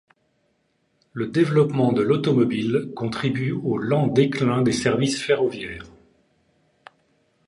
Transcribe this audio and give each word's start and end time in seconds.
Le 1.13 1.27
développement 1.27 1.91
de 1.93 2.01
l'automobile 2.01 2.89
contribue 2.95 3.51
au 3.51 3.77
lent 3.77 4.07
déclin 4.07 4.63
des 4.63 4.71
services 4.71 5.21
ferroviaires. 5.21 5.85